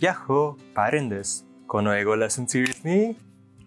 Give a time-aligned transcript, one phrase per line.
[0.00, 1.46] ヤッホー、パレンです。
[1.66, 3.16] この英語レッスンシリーズに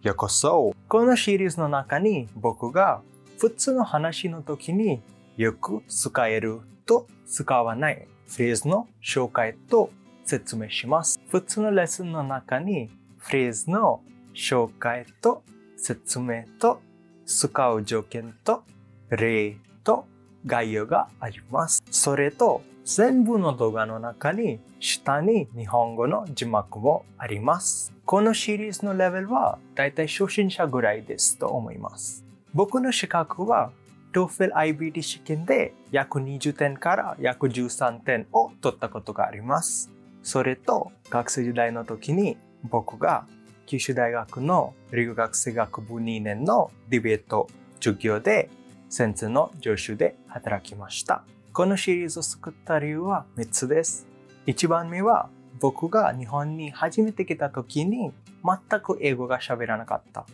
[0.00, 0.72] ようこそ。
[0.86, 3.02] このシリーズの中に僕が
[3.40, 5.00] 普通の話の時に
[5.36, 9.90] よく使えると使わないフレーズの紹介と
[10.24, 11.18] 説明します。
[11.30, 14.00] 普通のレッスンの中にフレーズの
[14.32, 15.42] 紹介と
[15.76, 16.80] 説明と
[17.26, 18.62] 使う条件と
[19.10, 20.06] 例と
[20.46, 21.82] 概要があります。
[21.90, 22.62] それと
[22.92, 27.92] 全部の動画の中に下に日本語の字幕もあります。
[28.04, 32.24] このシリーズのレベルはだいたい初心者ぐらいですと思います。
[32.52, 33.70] 僕の資格は
[34.12, 39.88] TOEFL IBT 試験で約20点から約13点を取ったことがあります。
[40.24, 43.24] それと学生時代の時に僕が
[43.66, 47.46] 九州大学の留学生学部2年のディベート
[47.76, 48.50] 授業で
[48.88, 51.22] 先生の助手で働きました。
[51.52, 54.06] このシリーズを作った理由は3つです。
[54.46, 55.28] 1番目は
[55.58, 58.12] 僕が日本に初めて来た時に
[58.44, 60.26] 全く英語が喋らなかった。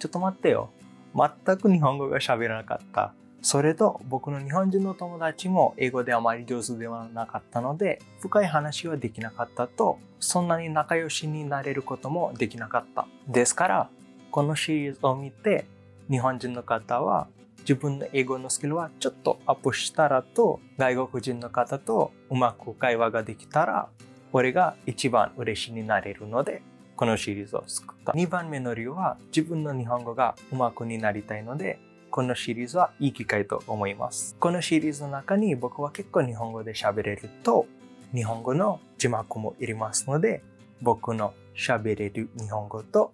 [0.00, 0.70] ちょっと待ってよ。
[1.14, 3.14] 全く日本語が喋らなかった。
[3.40, 13.06] それと僕の日本人の友達も英語であまり上手ではなかったので深い話はできなかったとそんなに仲良しになれることもできなかった。
[13.28, 13.90] ですから
[14.32, 15.66] このシリーズを見て
[16.10, 17.28] 日本人の方は
[17.60, 23.88] 自分の英語のスキルはちょっとアップしたらと外国人の方とうまく会話ができたら
[24.32, 26.62] これが一番嬉しいになれるので
[26.96, 28.12] このシリーズを作った。
[28.12, 31.78] 2番目の理由は自分の日本語がうまくになりたいので
[32.10, 34.36] このシリーズはいい機会と思います。
[34.38, 37.66] このシリーズの中に僕は結構日本語で喋れると
[38.14, 40.42] 日本語の字幕もいりますので
[40.80, 43.12] 僕の喋れる日本語と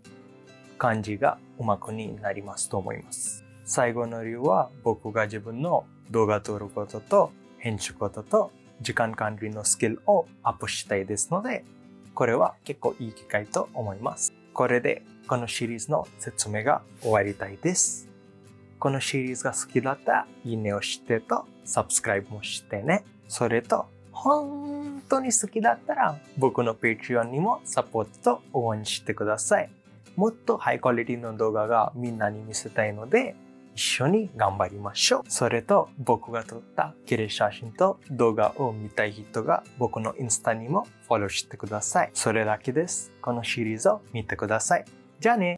[0.79, 3.48] 漢字がうまくになりますと思います。
[3.71, 11.67] 最後の理由は僕が自分の動画撮ることと編集ことと時間管理のスキルをアップしたいですので、
[12.15, 14.33] これは結構いい機会と思います。
[14.55, 18.09] これでこのシリーズの説明が終わりたいです。
[18.79, 23.05] このシリーズが好きだったらいいねをしてとサブスクライブもしてね。
[23.29, 29.69] それと本当に好きだったら僕の Patreon にもサポートと応援してください。
[30.17, 33.37] もっとハイクオリティの動画がみんなに見せたいので
[33.79, 35.23] 一緒に頑張りましょう。
[35.29, 42.11] それと僕が撮った綺麗写真と動画を見たい人が僕のインスタにもフォローしてください。
[42.13, 43.13] それだけです。
[43.23, 44.85] このシリーズを見てください。
[45.21, 45.57] じゃあね